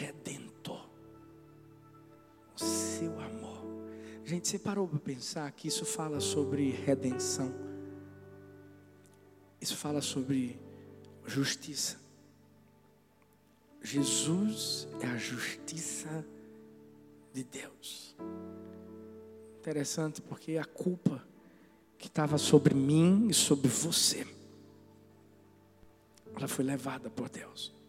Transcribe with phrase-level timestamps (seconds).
[0.00, 0.88] redentor.
[2.54, 3.60] O seu amor.
[4.24, 7.52] Gente, você parou para pensar que isso fala sobre redenção?
[9.60, 10.58] Isso fala sobre
[11.26, 11.98] justiça.
[13.82, 16.24] Jesus é a justiça
[17.32, 18.16] de Deus.
[19.58, 21.22] Interessante porque a culpa
[21.98, 24.26] que estava sobre mim e sobre você,
[26.34, 27.79] ela foi levada por Deus.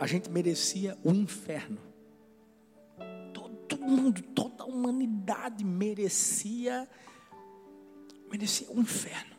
[0.00, 1.78] A gente merecia o inferno.
[3.34, 6.88] Todo mundo, toda a humanidade merecia
[8.30, 9.36] merecia o inferno.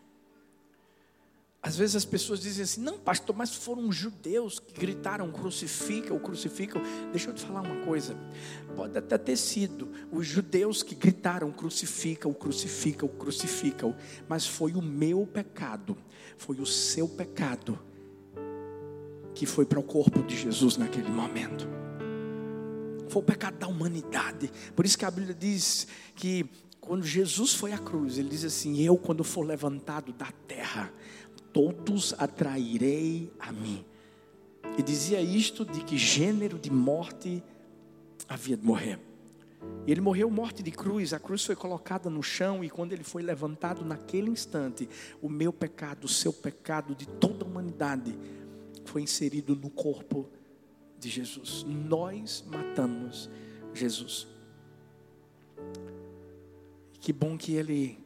[1.64, 6.20] Às vezes as pessoas dizem assim: não, pastor, mas foram judeus que gritaram crucifica, o
[6.20, 6.82] crucificam.
[7.12, 8.16] Deixa eu te falar uma coisa:
[8.76, 13.96] pode até ter sido os judeus que gritaram crucifica, o crucifica, o crucifica,
[14.30, 15.98] mas foi o meu pecado,
[16.38, 17.80] foi o seu pecado
[19.34, 21.68] que foi para o corpo de Jesus naquele momento.
[23.10, 24.52] Foi o pecado da humanidade.
[24.76, 26.46] Por isso que a Bíblia diz que
[26.80, 30.92] quando Jesus foi à cruz, ele diz assim: Eu, quando for levantado da terra,
[31.54, 33.86] todos atrairei a mim.
[34.78, 37.44] E dizia isto de que gênero de morte
[38.28, 39.00] havia de morrer.
[39.86, 43.22] Ele morreu morte de cruz, a cruz foi colocada no chão, e quando ele foi
[43.22, 44.88] levantado naquele instante,
[45.22, 48.18] o meu pecado, o seu pecado, de toda a humanidade,
[48.92, 50.30] foi inserido no corpo
[51.00, 51.64] de Jesus.
[51.64, 53.30] Nós matamos
[53.74, 54.28] Jesus.
[57.00, 58.02] Que bom que ele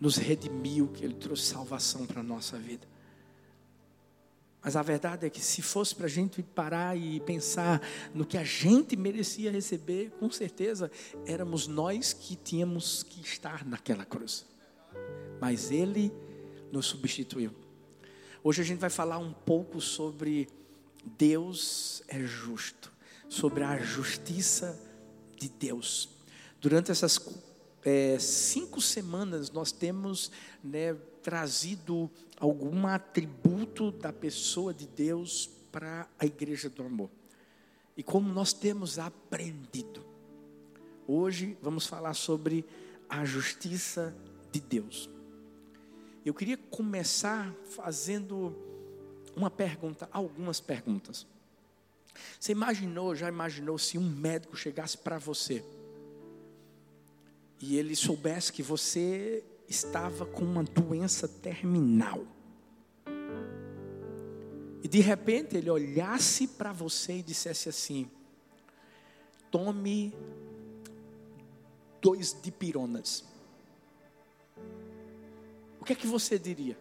[0.00, 2.88] nos redimiu, que Ele trouxe salvação para a nossa vida.
[4.62, 7.80] Mas a verdade é que se fosse para a gente parar e pensar
[8.14, 10.90] no que a gente merecia receber, com certeza
[11.26, 14.46] éramos nós que tínhamos que estar naquela cruz.
[15.40, 16.12] Mas Ele
[16.72, 17.54] nos substituiu.
[18.42, 20.48] Hoje a gente vai falar um pouco sobre
[21.04, 22.90] Deus é justo,
[23.28, 24.80] sobre a justiça
[25.36, 26.08] de Deus.
[26.58, 27.20] Durante essas
[27.84, 30.32] é, cinco semanas nós temos
[30.64, 37.10] né, trazido algum atributo da pessoa de Deus para a igreja do amor.
[37.94, 40.02] E como nós temos aprendido.
[41.06, 42.64] Hoje vamos falar sobre
[43.06, 44.16] a justiça
[44.50, 45.10] de Deus.
[46.24, 48.54] Eu queria começar fazendo
[49.34, 51.26] uma pergunta, algumas perguntas.
[52.38, 55.64] Você imaginou, já imaginou se um médico chegasse para você
[57.60, 62.24] e ele soubesse que você estava com uma doença terminal.
[64.82, 68.10] E de repente ele olhasse para você e dissesse assim:
[69.50, 70.14] tome
[72.00, 73.29] dois dipironas.
[75.80, 76.76] O que é que você diria?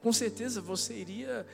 [0.00, 1.46] Com certeza você iria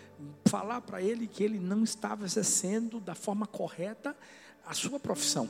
[0.44, 4.16] falar para ele que ele não estava exercendo da forma correta
[4.64, 5.48] a sua profissão.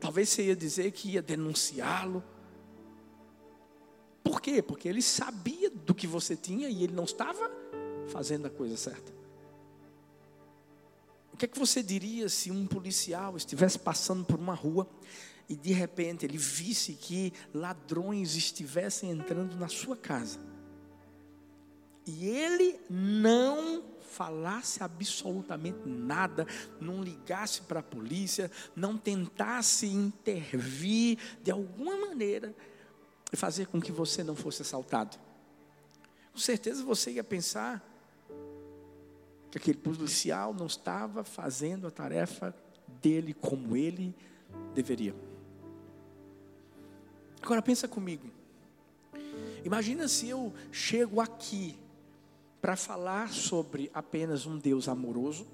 [0.00, 2.22] Talvez você ia dizer que ia denunciá-lo.
[4.22, 4.62] Por quê?
[4.62, 7.50] Porque ele sabia do que você tinha e ele não estava
[8.08, 9.12] fazendo a coisa certa.
[11.32, 14.88] O que é que você diria se um policial estivesse passando por uma rua
[15.48, 20.38] e de repente ele visse que ladrões estivessem entrando na sua casa
[22.06, 26.46] e ele não falasse absolutamente nada,
[26.80, 32.54] não ligasse para a polícia, não tentasse intervir de alguma maneira
[33.32, 35.16] e fazer com que você não fosse assaltado.
[36.32, 37.88] Com certeza você ia pensar
[39.50, 42.54] que aquele policial não estava fazendo a tarefa
[43.00, 44.14] dele como ele
[44.74, 45.14] deveria.
[47.42, 48.30] Agora pensa comigo.
[49.64, 51.76] Imagina se eu chego aqui
[52.60, 55.46] para falar sobre apenas um Deus amoroso,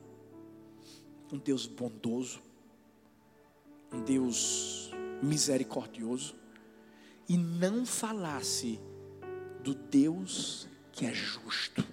[1.32, 2.40] um Deus bondoso,
[3.92, 4.90] um Deus
[5.22, 6.34] misericordioso,
[7.26, 8.78] e não falasse
[9.62, 11.84] do Deus que é justo.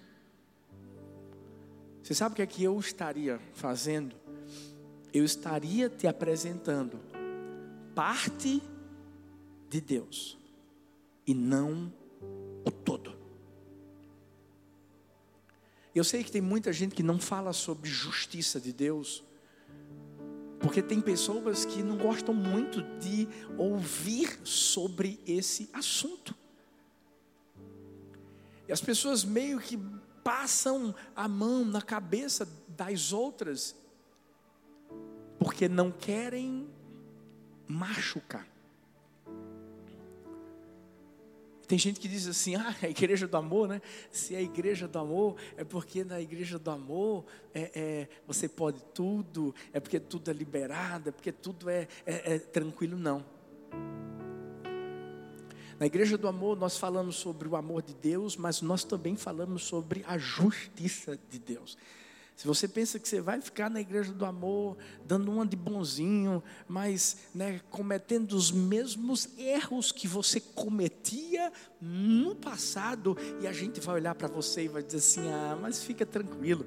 [2.03, 4.15] Você sabe o que é que eu estaria fazendo?
[5.13, 6.99] Eu estaria te apresentando
[7.95, 8.61] parte
[9.75, 10.37] de Deus
[11.27, 11.91] e não
[12.63, 13.13] o todo.
[15.93, 19.21] Eu sei que tem muita gente que não fala sobre justiça de Deus,
[20.59, 23.27] porque tem pessoas que não gostam muito de
[23.57, 26.33] ouvir sobre esse assunto.
[28.67, 29.77] E as pessoas meio que
[30.23, 33.75] passam a mão na cabeça das outras,
[35.37, 36.67] porque não querem
[37.67, 38.54] machucar.
[41.67, 43.81] Tem gente que diz assim, ah, a igreja do amor, né?
[44.11, 48.47] Se é a igreja do amor, é porque na igreja do amor é, é, você
[48.47, 52.97] pode tudo, é porque tudo é liberado, é porque tudo é, é, é tranquilo.
[52.97, 53.25] Não.
[55.79, 59.63] Na igreja do amor, nós falamos sobre o amor de Deus, mas nós também falamos
[59.63, 61.77] sobre a justiça de Deus.
[62.35, 66.43] Se você pensa que você vai ficar na igreja do amor, dando uma de bonzinho,
[66.67, 73.95] mas né, cometendo os mesmos erros que você cometia no passado, e a gente vai
[73.95, 76.65] olhar para você e vai dizer assim: ah, mas fica tranquilo,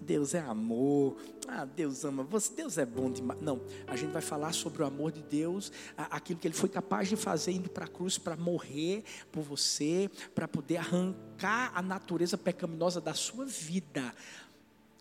[0.00, 1.16] Deus é amor,
[1.48, 3.40] ah, Deus ama você, Deus é bom demais.
[3.40, 7.08] Não, a gente vai falar sobre o amor de Deus, aquilo que Ele foi capaz
[7.08, 12.38] de fazer indo para a cruz para morrer por você, para poder arrancar a natureza
[12.38, 14.14] pecaminosa da sua vida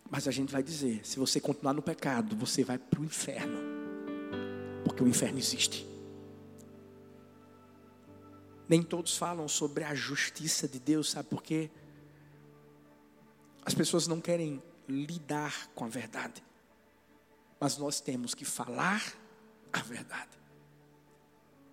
[0.10, 3.60] mas a gente vai dizer: se você continuar no pecado, você vai para o inferno.
[4.84, 5.86] Porque o inferno existe.
[8.68, 11.70] Nem todos falam sobre a justiça de Deus, sabe por quê?
[13.66, 16.44] As pessoas não querem lidar com a verdade.
[17.60, 19.02] Mas nós temos que falar
[19.72, 20.38] a verdade.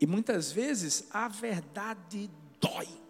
[0.00, 3.03] E muitas vezes a verdade dói.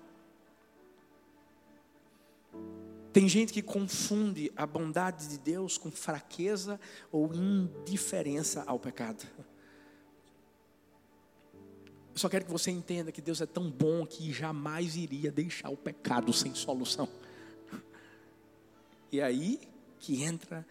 [3.15, 6.81] Tem gente que confunde a bondade de Deus com fraqueza
[7.13, 9.25] ou indiferença ao pecado.
[12.13, 15.69] Eu só quero que você entenda que Deus é tão bom que jamais iria deixar
[15.69, 17.09] o pecado sem solução.
[19.13, 19.61] E aí
[20.01, 20.67] que entra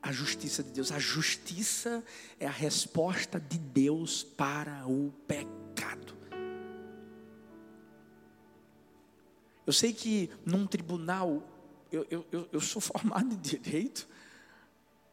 [0.00, 0.90] a justiça de Deus.
[0.90, 2.02] A justiça
[2.40, 6.16] é a resposta de Deus para o pecado.
[9.66, 11.42] Eu sei que num tribunal
[11.92, 14.08] eu, eu, eu sou formado em direito.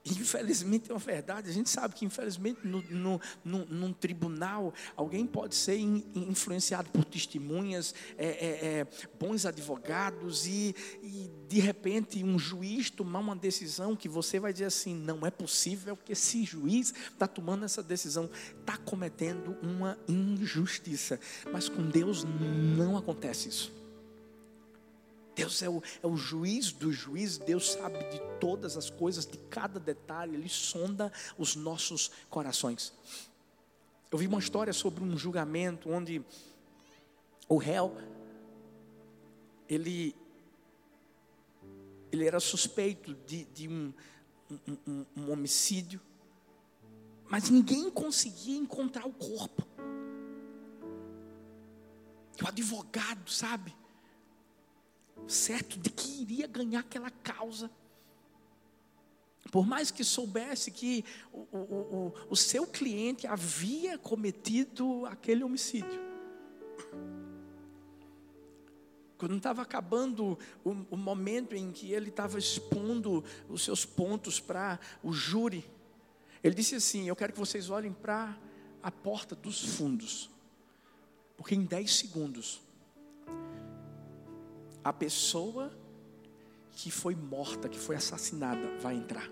[0.05, 5.25] Infelizmente é uma verdade, a gente sabe que infelizmente no, no, no, num tribunal alguém
[5.25, 8.87] pode ser in, influenciado por testemunhas, é, é, é,
[9.17, 14.65] bons advogados e, e de repente um juiz tomar uma decisão que você vai dizer
[14.65, 18.29] assim, não é possível que esse juiz está tomando essa decisão,
[18.59, 21.17] está cometendo uma injustiça,
[21.49, 22.25] mas com Deus
[22.75, 23.82] não acontece isso.
[25.35, 29.37] Deus é o, é o juiz dos juízes, Deus sabe de todas as coisas, de
[29.37, 32.93] cada detalhe, Ele sonda os nossos corações.
[34.11, 36.23] Eu vi uma história sobre um julgamento onde
[37.49, 37.97] o réu,
[39.67, 40.15] ele,
[42.11, 43.93] ele era suspeito de, de um,
[44.51, 45.99] um, um, um homicídio,
[47.27, 49.67] mas ninguém conseguia encontrar o corpo.
[52.39, 53.75] E o advogado, sabe?
[55.27, 57.69] Certo de que iria ganhar aquela causa.
[59.51, 66.01] Por mais que soubesse que o, o, o, o seu cliente havia cometido aquele homicídio.
[69.17, 75.13] Quando estava acabando o, momento em que ele estava expondo os seus pontos para o
[75.13, 75.63] júri,
[76.43, 78.37] ele disse assim: Eu quero que vocês olhem para
[78.81, 80.29] a porta dos fundos,
[81.37, 82.61] porque em 10 segundos
[84.83, 85.71] a pessoa
[86.71, 89.29] que foi morta, que foi assassinada, vai entrar.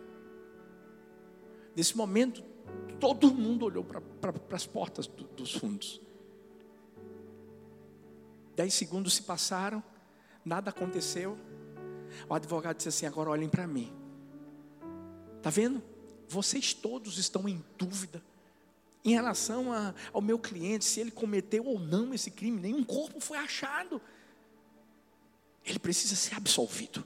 [1.75, 2.43] Nesse momento,
[2.99, 6.01] todo mundo olhou para as portas do, dos fundos.
[8.55, 9.83] Dez segundos se passaram,
[10.45, 11.37] nada aconteceu.
[12.29, 13.91] O advogado disse assim: agora olhem para mim.
[15.37, 15.81] Está vendo?
[16.27, 18.21] Vocês todos estão em dúvida
[19.03, 22.61] em relação a, ao meu cliente, se ele cometeu ou não esse crime.
[22.61, 23.99] Nenhum corpo foi achado
[25.65, 27.05] ele precisa ser absolvido.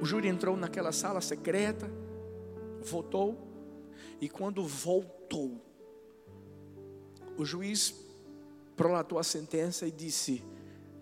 [0.00, 1.90] O júri entrou naquela sala secreta,
[2.82, 3.46] votou,
[4.20, 5.60] e quando voltou,
[7.36, 7.94] o juiz
[8.76, 10.42] prolatou a sentença e disse: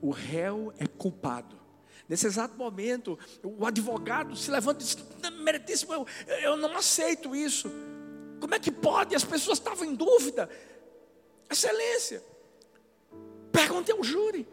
[0.01, 1.59] o réu é culpado.
[2.07, 4.97] Nesse exato momento, o advogado se levanta e diz:
[5.41, 6.07] Meritíssimo, eu,
[6.43, 7.71] eu não aceito isso.
[8.39, 9.15] Como é que pode?
[9.15, 10.51] As pessoas estavam em dúvida.
[11.51, 12.23] Excelência,
[13.51, 14.47] pergunte ao júri.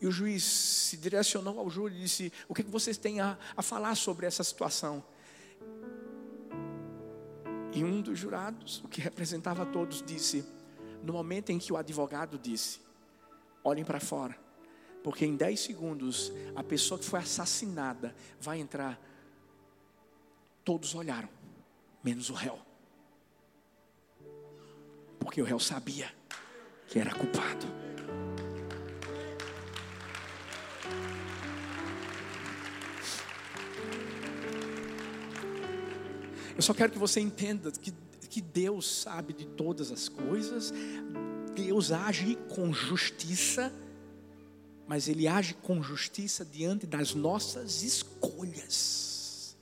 [0.00, 3.62] E o juiz se direcionou ao júri e disse: O que, vocês têm a, a
[3.62, 5.04] falar sobre essa situação?
[7.72, 10.44] E um dos jurados, o que representava todos, disse:
[11.02, 12.80] No momento em que o advogado disse:
[13.62, 14.38] Olhem para fora,
[15.04, 18.98] porque em 10 segundos a pessoa que foi assassinada vai entrar.
[20.64, 21.28] Todos olharam,
[22.02, 22.58] menos o réu.
[25.18, 26.10] Porque o réu sabia
[26.86, 27.79] que era culpado.
[36.60, 37.90] Eu só quero que você entenda que,
[38.28, 40.70] que Deus sabe de todas as coisas,
[41.54, 43.72] Deus age com justiça,
[44.86, 49.56] mas Ele age com justiça diante das nossas escolhas.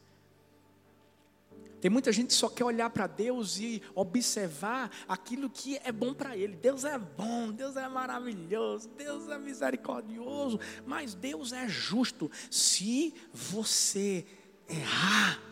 [1.80, 6.12] Tem muita gente que só quer olhar para Deus e observar aquilo que é bom
[6.12, 6.56] para Ele.
[6.56, 12.28] Deus é bom, Deus é maravilhoso, Deus é misericordioso, mas Deus é justo.
[12.50, 14.26] Se você
[14.68, 15.47] errar,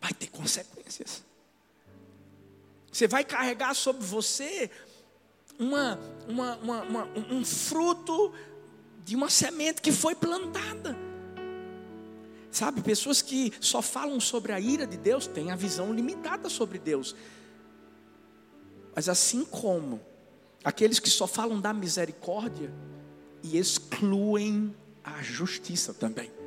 [0.00, 1.22] vai ter consequências.
[2.92, 4.70] Você vai carregar sobre você
[5.58, 8.32] uma, uma, uma, uma, um fruto
[9.04, 10.96] de uma semente que foi plantada.
[12.50, 16.78] Sabe, pessoas que só falam sobre a ira de Deus têm a visão limitada sobre
[16.78, 17.14] Deus.
[18.94, 20.00] Mas assim como
[20.64, 22.72] aqueles que só falam da misericórdia
[23.42, 24.74] e excluem
[25.04, 26.37] a justiça também.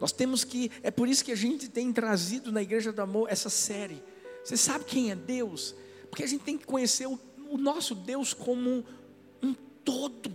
[0.00, 3.28] Nós temos que, é por isso que a gente tem trazido na Igreja do Amor
[3.30, 4.02] essa série.
[4.42, 5.74] Você sabe quem é Deus?
[6.08, 8.82] Porque a gente tem que conhecer o, o nosso Deus como
[9.42, 9.54] um
[9.84, 10.34] todo.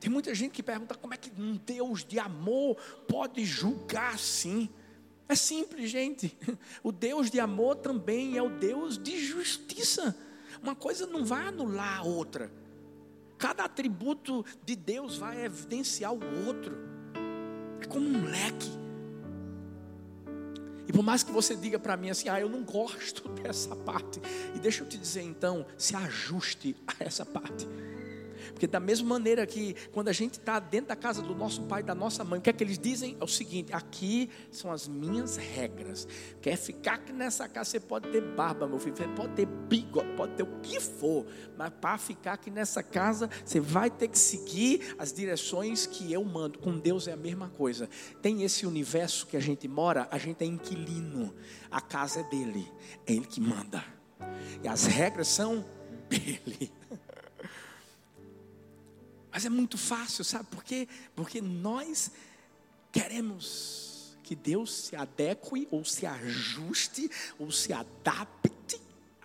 [0.00, 2.76] Tem muita gente que pergunta como é que um Deus de amor
[3.08, 4.68] pode julgar assim.
[5.28, 6.36] É simples, gente.
[6.82, 10.16] O Deus de amor também é o Deus de justiça.
[10.62, 12.50] Uma coisa não vai anular a outra.
[13.38, 16.95] Cada atributo de Deus vai evidenciar o outro.
[17.80, 18.70] É como um leque.
[20.88, 24.20] E por mais que você diga para mim assim, ah, eu não gosto dessa parte.
[24.54, 27.66] E deixa eu te dizer então, se ajuste a essa parte.
[28.52, 31.82] Porque da mesma maneira que quando a gente está dentro da casa do nosso pai,
[31.82, 33.16] da nossa mãe, o que é que eles dizem?
[33.20, 36.06] É o seguinte: aqui são as minhas regras.
[36.40, 40.08] Quer ficar aqui nessa casa, você pode ter barba, meu filho, você pode ter bigode,
[40.16, 41.26] pode ter o que for,
[41.56, 46.24] mas para ficar aqui nessa casa, você vai ter que seguir as direções que eu
[46.24, 46.58] mando.
[46.58, 47.88] Com Deus é a mesma coisa.
[48.22, 51.34] Tem esse universo que a gente mora, a gente é inquilino.
[51.70, 52.70] A casa é dele,
[53.06, 53.84] é ele que manda.
[54.62, 55.64] E as regras são
[56.08, 56.72] dele.
[59.36, 60.88] Mas é muito fácil, sabe por quê?
[61.14, 62.10] Porque nós
[62.90, 68.80] queremos que Deus se adeque ou se ajuste ou se adapte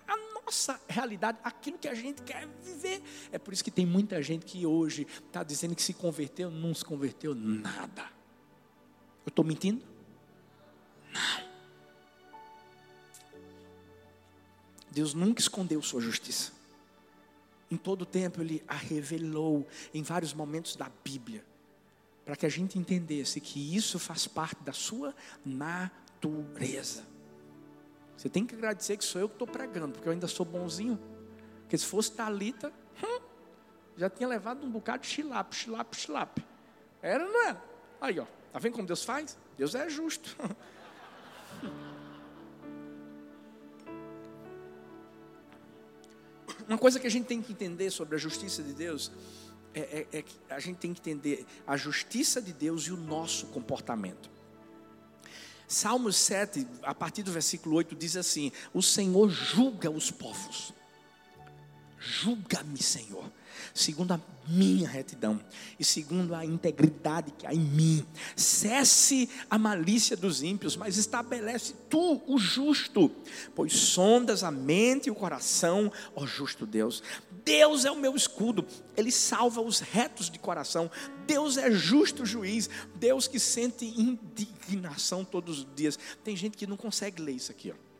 [0.06, 3.02] à nossa realidade, aquilo que a gente quer viver.
[3.32, 6.76] É por isso que tem muita gente que hoje está dizendo que se converteu, não
[6.76, 8.04] se converteu nada.
[9.26, 9.82] Eu estou mentindo?
[11.14, 11.50] Não.
[14.92, 16.52] Deus nunca escondeu sua justiça
[17.72, 21.44] em todo o tempo ele a revelou em vários momentos da Bíblia,
[22.26, 27.04] para que a gente entendesse que isso faz parte da sua natureza.
[28.18, 31.00] Você tem que agradecer que sou eu que estou pregando, porque eu ainda sou bonzinho.
[31.62, 32.72] Porque se fosse Talita,
[33.04, 33.22] hum,
[33.98, 36.38] já tinha levado um bocado de chilap, chilap, chilap.
[37.02, 37.64] Era, não era?
[38.00, 39.38] Aí, ó, tá vendo como Deus faz?
[39.58, 40.36] Deus é justo.
[46.72, 49.12] Uma coisa que a gente tem que entender sobre a justiça de Deus
[49.74, 52.96] é, é, é que a gente tem que entender a justiça de Deus e o
[52.96, 54.32] nosso comportamento.
[55.68, 60.74] Salmos 7, a partir do versículo 8, diz assim: O Senhor julga os povos.
[62.02, 63.32] Julga-me, Senhor
[63.74, 65.40] segundo a minha retidão
[65.80, 68.06] e segundo a integridade que há em mim.
[68.36, 73.12] Cesse a malícia dos ímpios, mas estabelece tu o justo,
[73.56, 77.04] pois sondas a mente e o coração, ó justo Deus.
[77.46, 78.66] Deus é o meu escudo,
[78.96, 80.92] ele salva os retos de coração.
[81.26, 85.98] Deus é justo juiz, Deus que sente indignação todos os dias.
[86.24, 87.91] Tem gente que não consegue ler isso aqui, ó.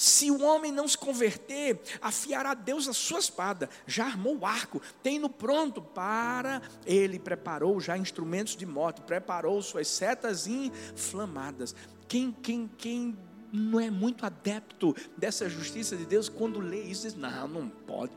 [0.00, 4.80] Se o homem não se converter, afiará Deus a sua espada, já armou o arco,
[5.02, 11.74] tem no pronto para ele, preparou já instrumentos de morte, preparou suas setas inflamadas.
[12.08, 13.18] Quem, quem, quem
[13.52, 18.16] não é muito adepto dessa justiça de Deus, quando lê isso, diz: Não, não pode.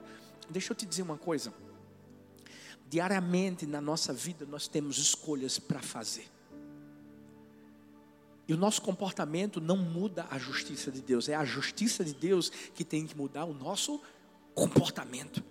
[0.50, 1.54] Deixa eu te dizer uma coisa.
[2.88, 6.32] Diariamente na nossa vida nós temos escolhas para fazer.
[8.48, 12.50] E o nosso comportamento não muda a justiça de Deus, é a justiça de Deus
[12.50, 14.02] que tem que mudar o nosso
[14.54, 15.44] comportamento.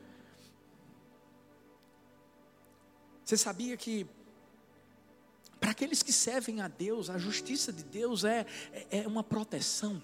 [3.24, 4.06] Você sabia que
[5.58, 10.02] para aqueles que servem a Deus, a justiça de Deus é, é, é uma proteção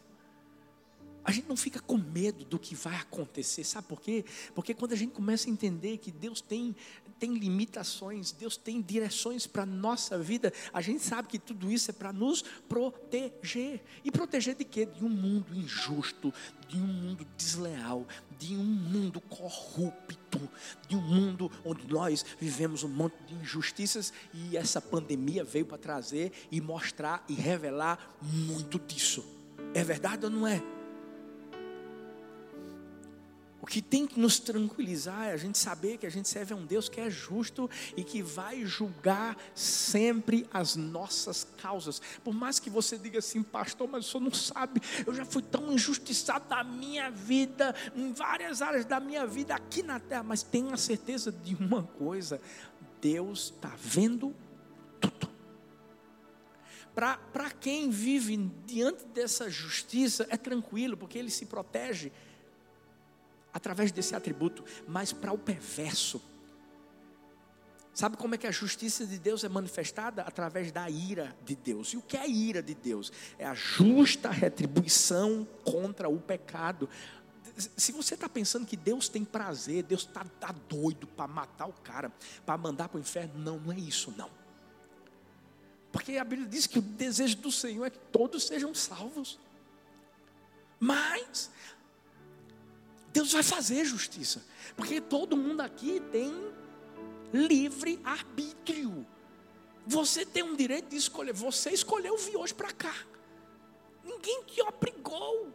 [1.28, 4.24] a gente não fica com medo do que vai acontecer, sabe por quê?
[4.54, 6.74] Porque quando a gente começa a entender que Deus tem,
[7.18, 11.90] tem limitações, Deus tem direções para a nossa vida, a gente sabe que tudo isso
[11.90, 13.82] é para nos proteger.
[14.02, 14.86] E proteger de quê?
[14.86, 16.32] De um mundo injusto,
[16.66, 18.06] de um mundo desleal,
[18.38, 20.48] de um mundo corrupto,
[20.88, 25.76] de um mundo onde nós vivemos um monte de injustiças e essa pandemia veio para
[25.76, 29.22] trazer e mostrar e revelar muito disso.
[29.74, 30.77] É verdade ou não é?
[33.66, 36.64] Que tem que nos tranquilizar é a gente saber que a gente serve a um
[36.64, 42.00] Deus que é justo e que vai julgar sempre as nossas causas.
[42.22, 45.42] Por mais que você diga assim, pastor, mas o senhor não sabe, eu já fui
[45.42, 50.42] tão injustiçado na minha vida, em várias áreas da minha vida aqui na terra, mas
[50.42, 52.40] tenha certeza de uma coisa:
[53.00, 54.34] Deus está vendo
[55.00, 55.28] tudo.
[56.94, 58.36] Para quem vive
[58.66, 62.10] diante dessa justiça, é tranquilo, porque ele se protege
[63.52, 66.20] através desse atributo, mas para o perverso,
[67.98, 70.22] Sabe como é que a justiça de Deus é manifestada?
[70.22, 71.88] Através da ira de Deus.
[71.88, 73.10] E o que é a ira de Deus?
[73.36, 76.88] É a justa retribuição contra o pecado.
[77.76, 81.72] Se você está pensando que Deus tem prazer, Deus está tá doido para matar o
[81.72, 82.12] cara,
[82.46, 84.30] para mandar para o inferno, não, não é isso, não.
[85.90, 89.40] Porque a Bíblia diz que o desejo do Senhor é que todos sejam salvos.
[90.78, 91.50] Mas
[93.12, 94.44] Deus vai fazer justiça.
[94.76, 96.32] Porque todo mundo aqui tem
[97.32, 99.06] livre arbítrio.
[99.86, 101.32] Você tem um direito de escolher.
[101.32, 102.94] Você escolheu vir hoje para cá.
[104.04, 105.52] Ninguém te obrigou.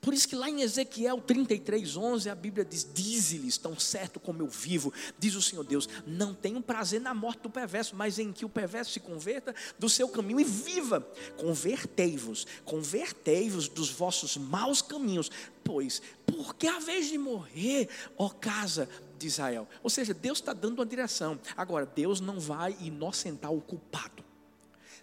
[0.00, 4.40] Por isso que lá em Ezequiel 33, 11, a Bíblia diz: Dize-lhes, tão certo como
[4.40, 8.32] eu vivo, diz o Senhor Deus, não tenho prazer na morte do perverso, mas em
[8.32, 11.06] que o perverso se converta do seu caminho e viva.
[11.36, 15.30] Convertei-vos, convertei-vos dos vossos maus caminhos,
[15.62, 18.88] pois, porque a vez de morrer, ó casa
[19.18, 19.68] de Israel.
[19.82, 21.38] Ou seja, Deus está dando uma direção.
[21.54, 24.19] Agora, Deus não vai inocentar o culpado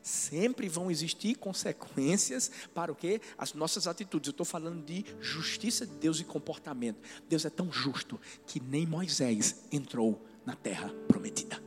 [0.08, 3.22] sempre vão existir consequências para o que?
[3.38, 4.28] As nossas atitudes.
[4.28, 7.00] Eu estou falando de justiça de Deus e comportamento.
[7.28, 11.67] Deus é tão justo que nem Moisés entrou na terra prometida.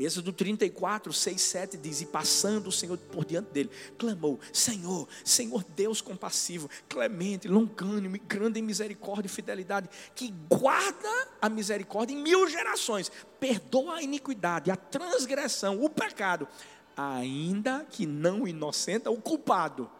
[0.00, 5.62] Êxodo 34, 6, 7 diz: E passando o Senhor por diante dele, clamou: Senhor, Senhor
[5.76, 12.48] Deus compassivo, clemente, longânimo, grande em misericórdia e fidelidade, que guarda a misericórdia em mil
[12.48, 16.48] gerações, perdoa a iniquidade, a transgressão, o pecado,
[16.96, 19.90] ainda que não inocenta o culpado,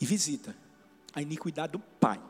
[0.00, 0.56] e visita
[1.12, 2.20] a iniquidade do pai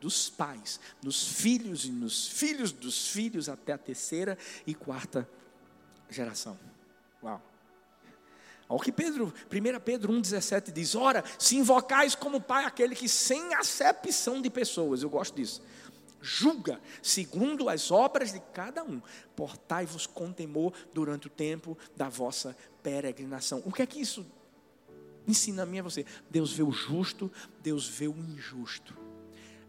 [0.00, 5.28] dos pais, nos filhos e nos filhos dos filhos até a terceira e quarta
[6.10, 6.58] geração.
[7.22, 7.40] Uau.
[8.68, 13.08] Olha o que Pedro, 1 Pedro 1,17 diz: Ora, se invocais como Pai aquele que
[13.08, 15.62] sem acepção de pessoas, eu gosto disso,
[16.22, 19.02] julga segundo as obras de cada um,
[19.36, 23.62] portai-vos com temor durante o tempo da vossa peregrinação.
[23.66, 24.24] O que é que isso
[25.28, 26.06] ensina a mim a você?
[26.30, 28.96] Deus vê o justo, Deus vê o injusto.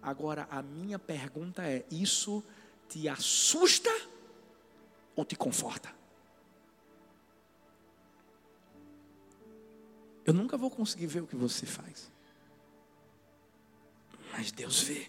[0.01, 2.43] Agora, a minha pergunta é: isso
[2.87, 3.91] te assusta
[5.15, 6.02] ou te conforta?
[10.25, 12.11] Eu nunca vou conseguir ver o que você faz.
[14.31, 15.07] Mas Deus vê.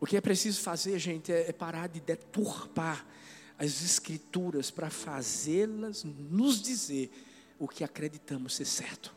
[0.00, 3.06] O que é preciso fazer, gente, é, é parar de deturpar
[3.58, 7.10] as Escrituras para fazê-las nos dizer
[7.58, 9.14] o que acreditamos ser certo.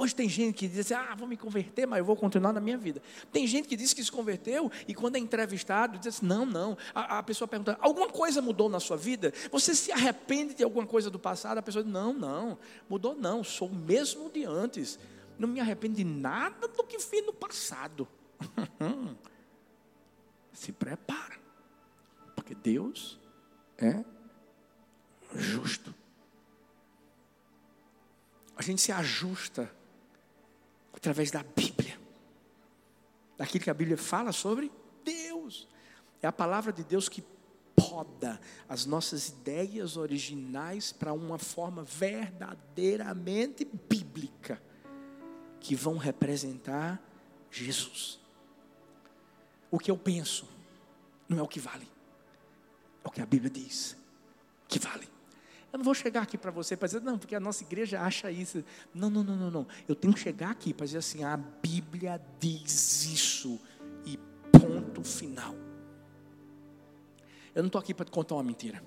[0.00, 2.60] Hoje tem gente que diz assim, ah, vou me converter, mas eu vou continuar na
[2.60, 3.02] minha vida.
[3.32, 6.78] Tem gente que diz que se converteu e quando é entrevistado, diz assim, não, não.
[6.94, 9.34] A, a, pessoa pergunta, alguma coisa mudou na sua vida?
[9.50, 11.58] Você se arrepende de alguma coisa do passado?
[11.58, 12.56] A pessoa diz, não, não,
[12.88, 15.00] mudou não, sou o mesmo de antes.
[15.36, 18.06] Não me arrependo de nada do que fiz no passado.
[20.52, 21.40] se prepara,
[22.36, 23.18] porque Deus
[23.76, 24.04] é
[25.34, 25.92] justo.
[28.56, 29.76] A gente se ajusta
[30.98, 31.98] através da Bíblia,
[33.36, 34.70] daquilo que a Bíblia fala sobre
[35.04, 35.68] Deus.
[36.20, 37.24] É a palavra de Deus que
[37.76, 44.60] poda as nossas ideias originais para uma forma verdadeiramente bíblica,
[45.60, 47.00] que vão representar
[47.48, 48.18] Jesus.
[49.70, 50.48] O que eu penso
[51.28, 51.88] não é o que vale,
[53.04, 53.96] é o que a Bíblia diz
[54.66, 55.08] que vale.
[55.72, 58.30] Eu não vou chegar aqui para você para dizer, não, porque a nossa igreja acha
[58.30, 58.64] isso.
[58.94, 59.66] Não, não, não, não, não.
[59.86, 63.60] Eu tenho que chegar aqui para dizer assim: a Bíblia diz isso.
[64.04, 64.16] E
[64.58, 65.54] ponto final.
[67.54, 68.82] Eu não estou aqui para te contar uma mentira.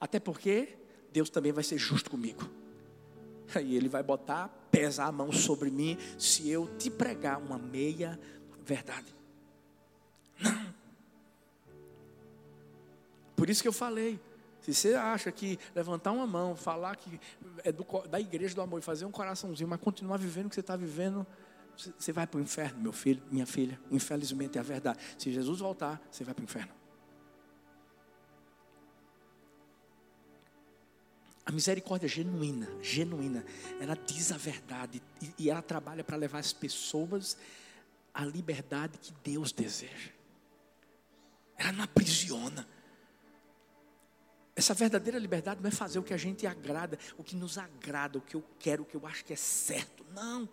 [0.00, 0.78] Até porque
[1.12, 2.48] Deus também vai ser justo comigo.
[3.54, 8.18] Aí Ele vai botar, pesar a mão sobre mim, se eu te pregar uma meia
[8.64, 9.14] verdade.
[10.40, 10.72] Não.
[13.36, 14.20] Por isso que eu falei.
[14.62, 17.20] Se você acha que levantar uma mão, falar que
[17.64, 20.54] é do, da igreja do amor e fazer um coraçãozinho, mas continuar vivendo o que
[20.54, 21.26] você está vivendo,
[21.76, 23.78] você vai para o inferno, meu filho, minha filha.
[23.90, 25.00] Infelizmente é a verdade.
[25.18, 26.72] Se Jesus voltar, você vai para o inferno.
[31.44, 33.44] A misericórdia é genuína, genuína.
[33.80, 35.02] Ela diz a verdade
[35.36, 37.36] e ela trabalha para levar as pessoas
[38.14, 40.10] à liberdade que Deus deseja.
[41.58, 42.66] Ela não aprisiona.
[44.54, 48.18] Essa verdadeira liberdade não é fazer o que a gente agrada, o que nos agrada,
[48.18, 50.04] o que eu quero, o que eu acho que é certo.
[50.14, 50.48] Não.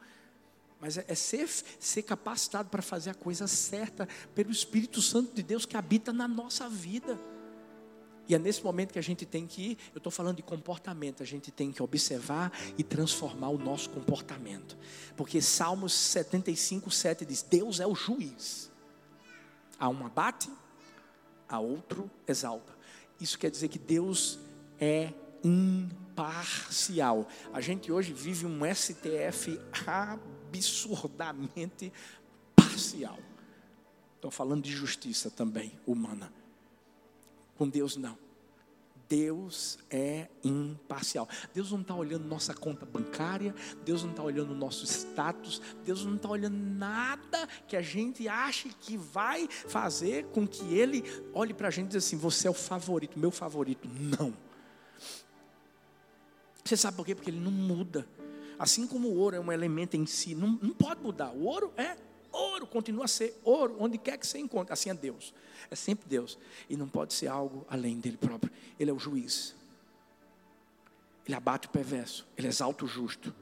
[0.80, 5.44] Mas é, é ser, ser capacitado para fazer a coisa certa pelo Espírito Santo de
[5.44, 7.20] Deus que habita na nossa vida.
[8.30, 11.26] E é nesse momento que a gente tem que, eu estou falando de comportamento, a
[11.26, 14.78] gente tem que observar e transformar o nosso comportamento.
[15.18, 18.72] Porque Salmos 75, 7 diz: Deus é o juiz.
[19.80, 20.50] A um abate,
[21.48, 22.79] a outro exalta.
[23.20, 24.40] Isso quer dizer que Deus
[24.80, 27.28] é imparcial.
[27.54, 31.92] A gente hoje vive um STF absurdamente
[32.56, 33.18] parcial.
[34.16, 36.34] Estou falando de justiça também humana.
[37.56, 38.18] Com Deus não.
[39.10, 41.28] Deus é imparcial.
[41.52, 46.16] Deus não está olhando nossa conta bancária, Deus não está olhando nosso status, Deus não
[46.16, 51.70] está olhando nada que a gente ache que vai fazer com que Ele olhe para
[51.70, 53.90] a gente e diga assim: você é o favorito, meu favorito.
[53.90, 54.32] Não.
[56.64, 57.16] Você sabe por quê?
[57.16, 58.08] Porque Ele não muda.
[58.60, 61.32] Assim como o ouro é um elemento em si, não, não pode mudar.
[61.32, 61.96] O ouro é
[62.32, 64.74] ouro, continua a ser ouro, onde quer que você encontre.
[64.74, 65.34] Assim é Deus.
[65.70, 66.38] É sempre Deus.
[66.70, 68.52] E não pode ser algo além dele próprio.
[68.80, 69.56] Ele é o juiz.
[71.26, 72.28] Ele abate o perverso.
[72.38, 73.34] Ele exalta o justo.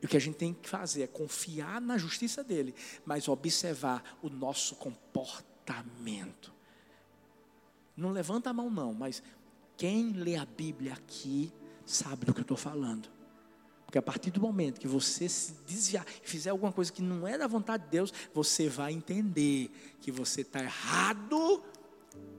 [0.00, 4.18] E o que a gente tem que fazer é confiar na justiça dele, mas observar
[4.22, 6.52] o nosso comportamento.
[7.96, 9.22] Não levanta a mão, não, mas
[9.76, 11.52] quem lê a Bíblia aqui
[11.84, 13.15] sabe do que eu estou falando.
[13.86, 17.38] Porque a partir do momento que você se desviar fizer alguma coisa que não é
[17.38, 19.70] da vontade de Deus, você vai entender
[20.00, 21.62] que você está errado.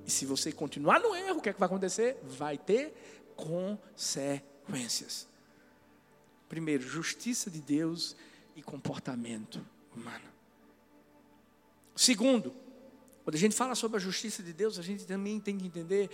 [0.06, 2.18] E se você continuar no erro, o que, é que vai acontecer?
[2.24, 2.94] Vai ter
[3.36, 5.28] consequências.
[6.50, 8.16] Primeiro, justiça de Deus
[8.56, 10.26] e comportamento humano.
[11.96, 12.54] Segundo,
[13.24, 16.10] quando a gente fala sobre a justiça de Deus, a gente também tem que entender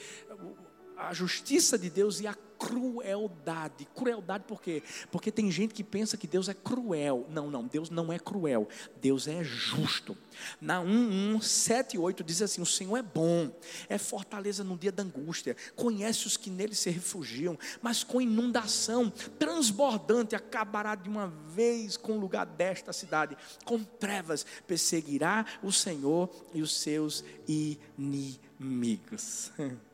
[0.97, 3.85] a justiça de Deus e a crueldade.
[3.93, 4.81] Crueldade por quê?
[5.11, 7.27] Porque tem gente que pensa que Deus é cruel.
[7.29, 8.67] Não, não, Deus não é cruel.
[9.01, 10.17] Deus é justo.
[10.61, 13.51] Na 1, 1, 7 e 8 diz assim: O Senhor é bom,
[13.89, 19.11] é fortaleza no dia da angústia, conhece os que nele se refugiam, mas com inundação
[19.37, 23.37] transbordante acabará de uma vez com o lugar desta cidade.
[23.65, 29.51] Com trevas perseguirá o Senhor e os seus inimigos.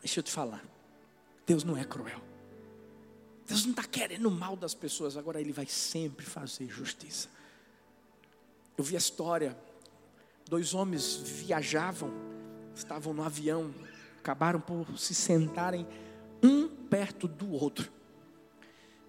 [0.00, 0.64] Deixa eu te falar.
[1.46, 2.20] Deus não é cruel.
[3.46, 7.28] Deus não está querendo o mal das pessoas, agora Ele vai sempre fazer justiça.
[8.78, 9.58] Eu vi a história:
[10.48, 12.12] dois homens viajavam,
[12.74, 13.74] estavam no avião,
[14.18, 15.86] acabaram por se sentarem
[16.42, 17.90] um perto do outro.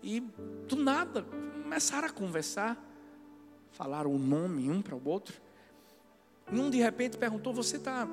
[0.02, 0.20] E
[0.68, 2.76] do nada começaram a conversar,
[3.72, 5.40] falaram o nome um para o outro.
[6.52, 8.08] E um de repente perguntou: Você está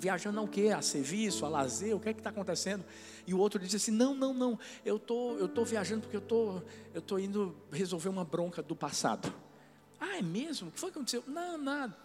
[0.00, 0.68] viajando ao quê?
[0.68, 2.84] A serviço, a lazer, o que é que está acontecendo?
[3.26, 6.20] E o outro disse assim: Não, não, não, eu tô, eu tô viajando porque eu
[6.20, 6.62] tô,
[6.94, 9.32] eu tô indo resolver uma bronca do passado.
[10.00, 10.68] Ah, é mesmo?
[10.68, 11.22] O que foi que aconteceu?
[11.26, 11.96] Não, nada.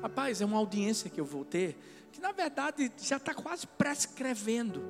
[0.00, 1.76] Rapaz, é uma audiência que eu vou ter,
[2.12, 4.82] que na verdade já está quase prescrevendo.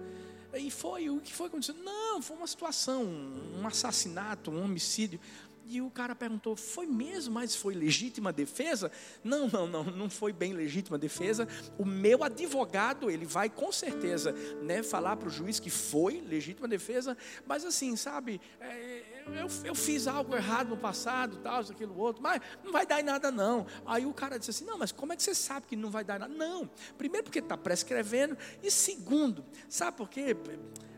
[0.53, 1.77] E foi, o que foi que aconteceu?
[1.83, 5.21] Não, foi uma situação, um assassinato, um homicídio.
[5.65, 8.91] E o cara perguntou: foi mesmo, mas foi legítima defesa?
[9.23, 11.47] Não, não, não, não foi bem legítima defesa.
[11.79, 16.67] O meu advogado, ele vai com certeza né, falar para o juiz que foi legítima
[16.67, 22.23] defesa, mas assim, sabe, é, eu, eu, fiz algo errado no passado, tal, aquilo, outro,
[22.23, 23.67] mas não vai dar em nada, não.
[23.87, 26.05] Aí o cara disse assim: não, mas como é que você sabe que não vai
[26.05, 26.35] dar em nada?
[26.35, 30.37] Não, primeiro porque está prescrevendo, e segundo, sabe por quê?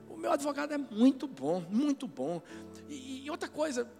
[0.08, 2.42] O meu advogado é muito bom, muito bom.
[2.88, 3.90] E, e outra coisa,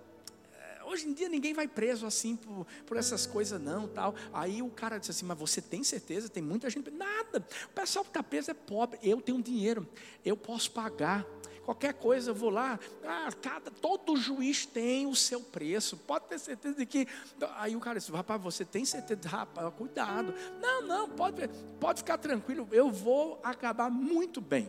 [0.93, 4.15] Hoje em dia ninguém vai preso assim por, por essas coisas, não, tal.
[4.31, 6.29] Aí o cara disse assim, mas você tem certeza?
[6.29, 6.91] Tem muita gente.
[6.91, 7.43] Nada.
[7.65, 8.99] O pessoal que está preso é pobre.
[9.03, 9.89] Eu tenho dinheiro,
[10.23, 11.27] eu posso pagar.
[11.65, 12.79] Qualquer coisa eu vou lá.
[13.05, 15.97] Ah, cada, todo juiz tem o seu preço.
[15.97, 17.09] Pode ter certeza de que.
[17.57, 19.27] Aí o cara disse, rapaz, você tem certeza?
[19.27, 20.35] Rapaz, cuidado.
[20.61, 21.49] Não, não, pode,
[21.81, 22.69] pode ficar tranquilo.
[22.71, 24.69] Eu vou acabar muito bem.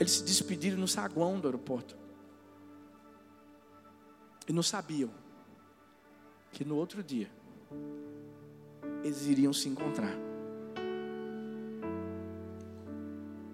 [0.00, 2.01] Eles se despediram no saguão do aeroporto.
[4.52, 5.08] E não sabiam
[6.50, 7.30] que no outro dia
[9.02, 10.14] eles iriam se encontrar.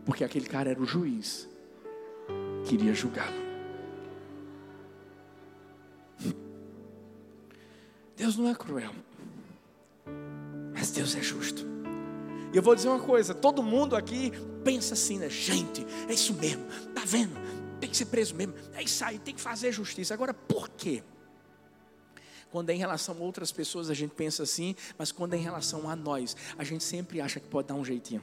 [0.04, 1.48] Porque aquele cara era o juiz
[2.66, 3.38] que iria julgá-lo.
[8.16, 8.90] Deus não é cruel,
[10.74, 11.64] mas Deus é justo.
[12.52, 14.32] E eu vou dizer uma coisa: todo mundo aqui
[14.64, 15.30] pensa assim, né?
[15.30, 17.38] Gente, é isso mesmo, tá vendo?
[17.80, 20.14] Tem que ser preso mesmo, é isso aí, tem que fazer justiça.
[20.14, 21.02] Agora, por quê?
[22.50, 25.42] Quando é em relação a outras pessoas, a gente pensa assim, mas quando é em
[25.42, 28.22] relação a nós, a gente sempre acha que pode dar um jeitinho.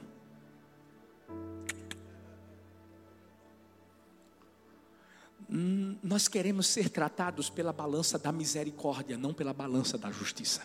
[5.48, 10.62] Hum, nós queremos ser tratados pela balança da misericórdia, não pela balança da justiça.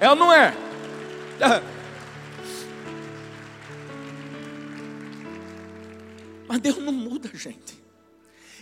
[0.00, 0.54] É ou não é?
[6.48, 7.84] Mas Deus não muda, gente.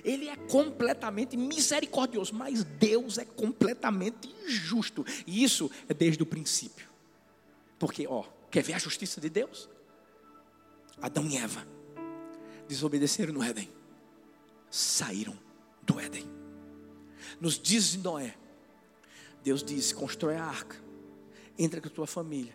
[0.04, 5.04] Ele é completamente misericordioso, mas Deus é completamente injusto.
[5.26, 6.88] E isso é desde o princípio.
[7.78, 9.68] Porque, ó, quer ver a justiça de Deus?
[11.00, 11.66] Adão e Eva
[12.68, 13.68] desobedeceram no Éden,
[14.70, 15.38] saíram
[15.82, 16.30] do Éden.
[17.40, 18.34] Nos diz Noé,
[19.42, 20.76] Deus disse: constrói a arca,
[21.58, 22.54] entra com a tua família.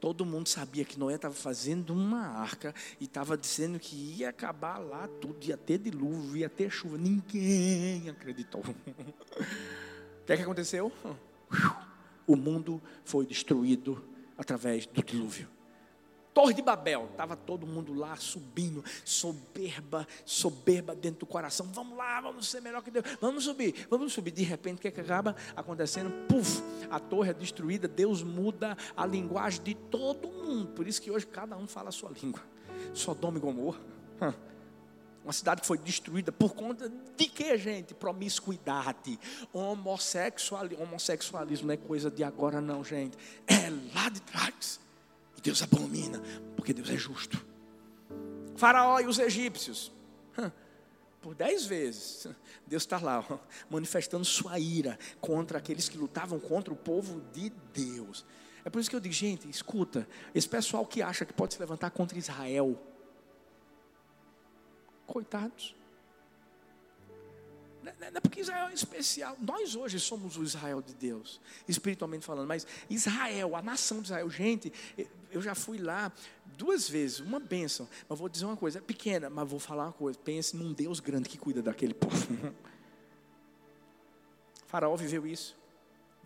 [0.00, 4.78] Todo mundo sabia que Noé estava fazendo uma arca e estava dizendo que ia acabar
[4.78, 6.98] lá tudo, ia ter dilúvio, ia ter chuva.
[6.98, 8.62] Ninguém acreditou.
[8.62, 10.92] o que, é que aconteceu?
[12.26, 14.04] O mundo foi destruído
[14.36, 15.48] através do dilúvio.
[16.32, 21.66] Torre de Babel, estava todo mundo lá subindo, soberba, soberba dentro do coração.
[21.72, 24.30] Vamos lá, vamos ser melhor que Deus, vamos subir, vamos subir.
[24.30, 26.10] De repente, o que, é que acaba acontecendo?
[26.28, 30.68] Puf, a torre é destruída, Deus muda a linguagem de todo mundo.
[30.68, 32.40] Por isso que hoje cada um fala a sua língua.
[32.94, 33.80] Sodoma e Gomorra.
[35.22, 37.92] Uma cidade que foi destruída por conta de que, gente?
[37.92, 39.18] Promiscuidade.
[39.52, 43.18] Homossexual, homossexualismo não é coisa de agora, não, gente.
[43.46, 44.80] É lá de trás.
[45.42, 46.20] Deus abomina,
[46.56, 47.44] porque Deus é justo.
[48.56, 49.90] Faraó e os egípcios,
[51.22, 52.26] por dez vezes,
[52.66, 53.24] Deus está lá,
[53.68, 58.24] manifestando sua ira contra aqueles que lutavam contra o povo de Deus.
[58.64, 61.60] É por isso que eu digo, gente, escuta, esse pessoal que acha que pode se
[61.60, 62.78] levantar contra Israel,
[65.06, 65.74] coitados.
[67.82, 69.36] Não é porque Israel é especial.
[69.40, 72.46] Nós hoje somos o Israel de Deus, espiritualmente falando.
[72.46, 74.70] Mas Israel, a nação de Israel, gente,
[75.30, 76.12] eu já fui lá
[76.56, 77.88] duas vezes, uma bênção.
[78.08, 80.18] Mas vou dizer uma coisa, é pequena, mas vou falar uma coisa.
[80.18, 82.16] Pense num Deus grande que cuida daquele povo.
[84.66, 85.60] Faraó viveu isso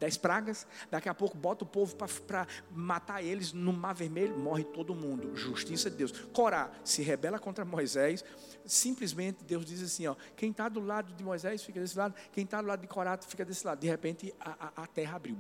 [0.04, 4.64] dez pragas, daqui a pouco bota o povo para matar eles no mar vermelho, morre
[4.64, 5.34] todo mundo.
[5.36, 6.12] Justiça de Deus.
[6.32, 8.24] Corá se rebela contra Moisés,
[8.64, 12.44] simplesmente Deus diz assim: ó, quem está do lado de Moisés fica desse lado, quem
[12.44, 13.80] está do lado de Corá fica desse lado.
[13.80, 15.38] De repente a, a, a terra abriu.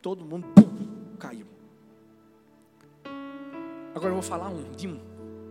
[0.00, 0.48] Todo mundo
[1.18, 1.46] caiu.
[3.94, 5.00] Agora eu vou falar um, de um,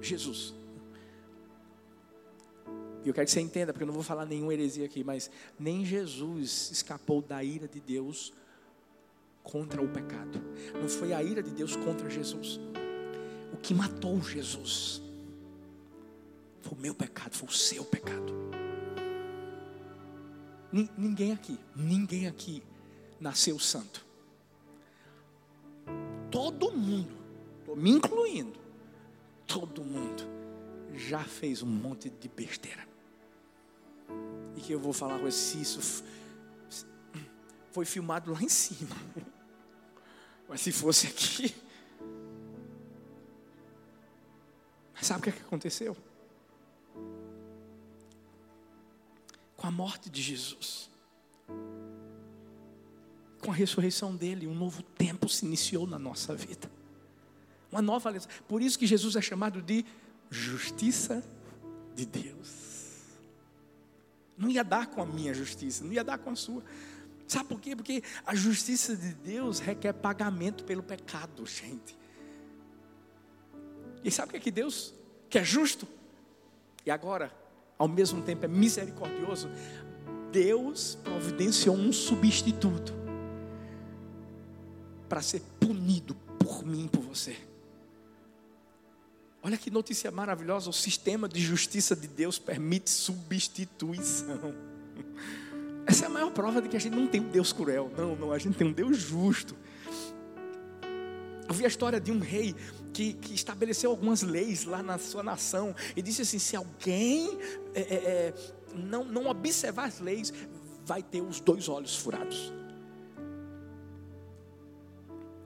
[0.01, 0.53] Jesus.
[3.03, 5.29] E eu quero que você entenda, porque eu não vou falar nenhuma heresia aqui, mas
[5.59, 8.31] nem Jesus escapou da ira de Deus
[9.43, 10.41] contra o pecado.
[10.79, 12.59] Não foi a ira de Deus contra Jesus.
[13.53, 15.01] O que matou Jesus
[16.61, 18.33] foi o meu pecado, foi o seu pecado.
[20.71, 22.63] Ninguém aqui, ninguém aqui
[23.19, 24.05] nasceu santo.
[26.29, 27.20] Todo mundo,
[27.75, 28.59] me incluindo,
[29.47, 30.23] todo mundo
[30.95, 32.87] já fez um monte de besteira
[34.55, 36.03] e que eu vou falar com se isso
[37.71, 38.95] foi filmado lá em cima.
[40.47, 41.55] Mas se fosse aqui.
[44.93, 45.95] Mas sabe o que, é que aconteceu?
[49.55, 50.89] Com a morte de Jesus,
[53.41, 56.69] com a ressurreição dele, um novo tempo se iniciou na nossa vida.
[57.71, 58.27] Uma nova aliança.
[58.47, 59.85] Por isso que Jesus é chamado de
[60.29, 61.23] justiça
[61.95, 62.49] de Deus.
[64.37, 66.63] Não ia dar com a minha justiça, não ia dar com a sua.
[67.27, 67.75] Sabe por quê?
[67.75, 71.97] Porque a justiça de Deus requer pagamento pelo pecado, gente.
[74.03, 74.93] E sabe o que é que Deus,
[75.29, 75.87] que é justo,
[76.85, 77.31] e agora,
[77.77, 79.47] ao mesmo tempo é misericordioso,
[80.31, 82.93] Deus providenciou um substituto
[85.07, 87.37] para ser punido por mim e por você.
[89.43, 94.53] Olha que notícia maravilhosa: o sistema de justiça de Deus permite substituição.
[95.85, 97.91] Essa é a maior prova de que a gente não tem um Deus cruel.
[97.97, 99.55] Não, não, a gente tem um Deus justo.
[101.47, 102.55] Eu vi a história de um rei
[102.93, 107.37] que, que estabeleceu algumas leis lá na sua nação e disse assim: se alguém
[107.73, 108.33] é, é,
[108.75, 110.31] não, não observar as leis,
[110.85, 112.53] vai ter os dois olhos furados.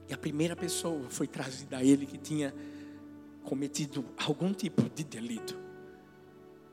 [0.08, 2.54] E a primeira pessoa foi trazida a ele que tinha
[3.46, 5.58] cometido algum tipo de delito.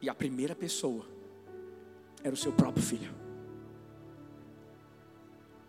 [0.00, 1.06] E a primeira pessoa
[2.24, 3.14] era o seu próprio filho.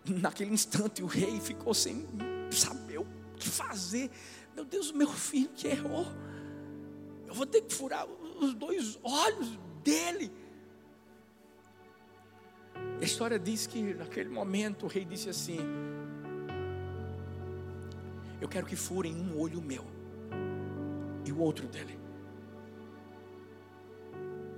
[0.05, 2.05] Naquele instante o rei ficou sem
[2.49, 4.09] saber o que fazer.
[4.55, 6.05] Meu Deus, o meu filho que errou.
[7.27, 10.31] Eu vou ter que furar os dois olhos dele.
[12.99, 15.59] A história diz que naquele momento o rei disse assim:
[18.41, 20.02] Eu quero que furem um olho meu
[21.33, 21.99] o outro dele.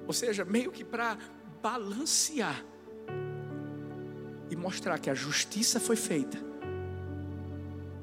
[0.07, 1.17] Ou seja, meio que para
[1.61, 2.63] balancear
[4.49, 6.37] e mostrar que a justiça foi feita,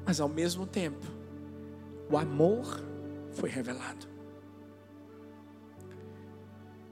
[0.05, 1.05] mas ao mesmo tempo,
[2.09, 2.83] o amor
[3.31, 4.07] foi revelado.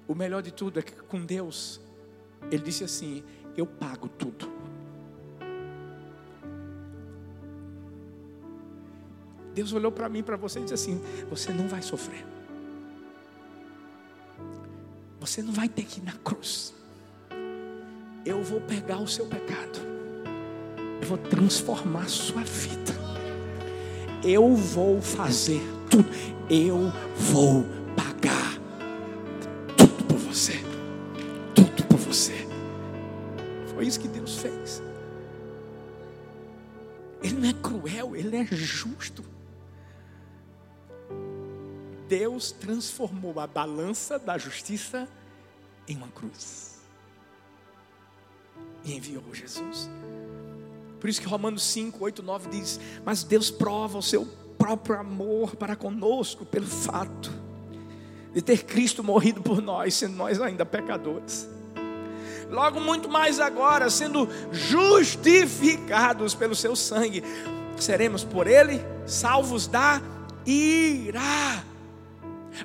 [0.08, 1.82] O melhor de tudo é que com Deus,
[2.50, 3.24] Ele disse assim:
[3.56, 4.61] Eu pago tudo.
[9.54, 12.26] Deus olhou para mim, para você e disse assim: Você não vai sofrer.
[15.20, 16.74] Você não vai ter que ir na cruz.
[18.26, 19.80] Eu vou pegar o seu pecado.
[21.02, 22.94] Eu vou transformar a sua vida.
[24.24, 26.10] Eu vou fazer tudo.
[26.50, 28.58] Eu vou pagar
[29.78, 30.60] tudo por você.
[31.54, 32.48] Tudo por você.
[33.74, 34.82] Foi isso que Deus fez.
[37.22, 39.31] Ele não é cruel, ele é justo.
[42.12, 45.08] Deus transformou a balança da justiça
[45.88, 46.82] em uma cruz.
[48.84, 49.90] E enviou Jesus.
[51.00, 54.26] Por isso que Romanos 5, 8, 9 diz: Mas Deus prova o seu
[54.58, 57.32] próprio amor para conosco pelo fato
[58.34, 61.48] de ter Cristo morrido por nós, sendo nós ainda pecadores.
[62.50, 67.24] Logo, muito mais agora, sendo justificados pelo seu sangue,
[67.78, 70.02] seremos por ele salvos da
[70.46, 71.71] ira.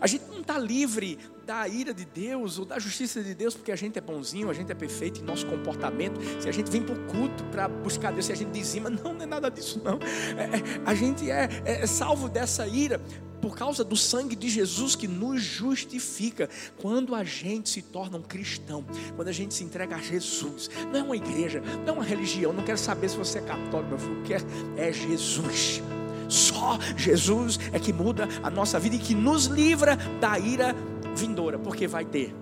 [0.01, 3.71] A gente não está livre da ira de Deus ou da justiça de Deus porque
[3.71, 6.21] a gente é bonzinho, a gente é perfeito em nosso comportamento.
[6.41, 9.15] Se a gente vem para o culto para buscar Deus, se a gente dizima, não,
[9.15, 9.99] não é nada disso, não.
[10.37, 13.01] É, é, a gente é, é, é salvo dessa ira
[13.41, 16.49] por causa do sangue de Jesus que nos justifica.
[16.79, 21.01] Quando a gente se torna um cristão, quando a gente se entrega a Jesus, não
[21.01, 23.99] é uma igreja, não é uma religião, não quero saber se você é católico, meu
[23.99, 24.43] filho, quer
[24.77, 25.83] é Jesus.
[26.29, 30.75] Só Jesus é que muda a nossa vida e que nos livra da ira
[31.17, 32.35] vindoura, porque vai ter.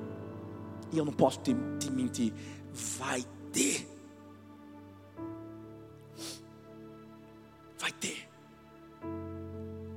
[0.93, 2.33] E eu não posso te, te mentir,
[2.73, 3.89] vai ter.
[7.79, 8.29] Vai ter.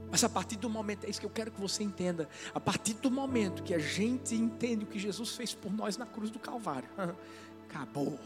[0.10, 2.28] Mas a partir do momento, é isso que eu quero que você entenda.
[2.54, 6.06] A partir do momento que a gente entende o que Jesus fez por nós na
[6.06, 6.90] cruz do Calvário,
[7.70, 8.20] acabou,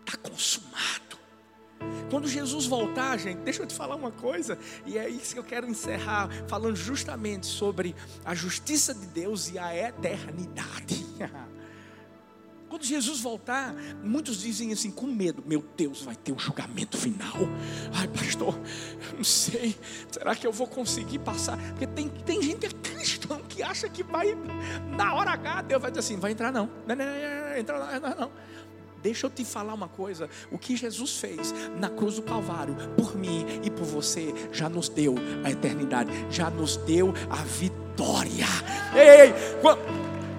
[0.00, 0.65] está consumado.
[2.10, 5.44] Quando Jesus voltar, gente, deixa eu te falar uma coisa, e é isso que eu
[5.44, 11.04] quero encerrar, falando justamente sobre a justiça de Deus e a eternidade.
[12.68, 16.98] Quando Jesus voltar, muitos dizem assim, com medo: Meu Deus, vai ter o um julgamento
[16.98, 17.36] final.
[17.94, 18.58] Ai, pastor,
[19.16, 19.76] não sei,
[20.10, 21.56] será que eu vou conseguir passar?
[21.70, 24.36] Porque tem, tem gente que é cristão que acha que vai,
[24.96, 28.00] na hora H, Deus vai dizer assim: Vai entrar não, não, não, não, não lá,
[28.00, 28.32] não, não.
[29.06, 33.16] Deixa eu te falar uma coisa: o que Jesus fez na cruz do Calvário, por
[33.16, 35.14] mim e por você, já nos deu
[35.44, 38.46] a eternidade, já nos deu a vitória.
[38.96, 39.32] Ei,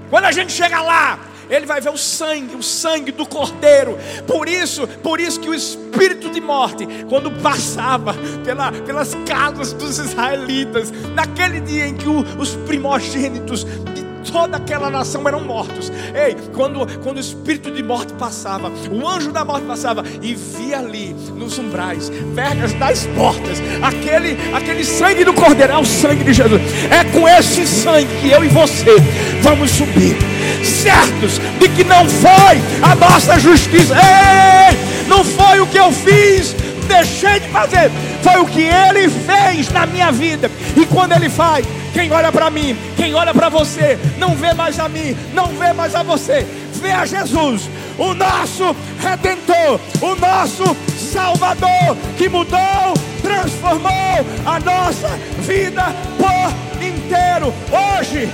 [0.10, 1.18] quando a gente chega lá,
[1.50, 3.98] ele vai ver o sangue, o sangue do cordeiro.
[4.28, 9.98] Por isso, por isso que o espírito de morte, quando passava pela, pelas casas dos
[9.98, 15.92] israelitas, naquele dia em que o, os primogênitos de toda aquela nação eram mortos.
[16.14, 20.80] Ei, quando, quando o espírito de morte passava, o anjo da morte passava e via
[20.80, 26.34] ali nos umbrais, vergas das portas, aquele, aquele sangue do cordeiro, é o sangue de
[26.34, 26.62] Jesus.
[26.92, 28.96] É com esse sangue que eu e você
[29.42, 30.18] vamos subir,
[30.64, 33.96] certos de que não foi a nossa justiça.
[33.96, 36.56] Ei, não foi o que eu fiz
[36.88, 37.92] deixei de fazer,
[38.28, 40.52] foi o que Ele fez na minha vida.
[40.76, 44.78] E quando Ele faz, quem olha para mim, quem olha para você, não vê mais
[44.80, 46.46] a mim, não vê mais a você,
[46.82, 55.10] vê a Jesus, o nosso Redentor, o nosso Salvador, que mudou, transformou a nossa
[55.40, 55.86] vida
[56.18, 57.54] por inteiro.
[57.72, 58.30] Hoje,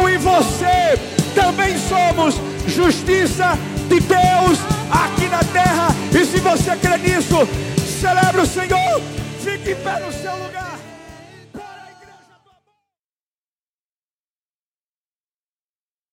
[0.00, 0.98] eu e você
[1.34, 2.34] também somos
[2.66, 3.56] justiça
[3.88, 4.58] de Deus
[4.90, 5.94] aqui na terra.
[6.12, 7.48] E se você crê nisso,
[7.98, 9.02] celebre o Senhor,
[9.40, 10.67] fique em pé no seu lugar.